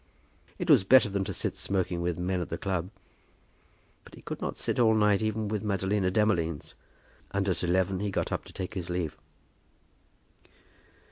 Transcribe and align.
It 0.57 0.67
was 0.67 0.83
better 0.83 1.09
than 1.09 1.23
to 1.25 1.31
sit 1.31 1.55
smoking 1.55 2.01
with 2.01 2.17
men 2.17 2.41
at 2.41 2.49
the 2.49 2.57
club. 2.57 2.89
But 4.03 4.15
he 4.15 4.23
could 4.23 4.41
not 4.41 4.57
sit 4.57 4.79
all 4.79 4.95
night 4.95 5.21
even 5.21 5.47
with 5.47 5.61
Madalina 5.63 6.09
Demolines, 6.11 6.73
and 7.29 7.47
at 7.47 7.63
eleven 7.63 7.99
he 7.99 8.09
got 8.09 8.31
up 8.31 8.43
to 8.45 8.51
take 8.51 8.73
his 8.73 8.89
leave. 8.89 9.15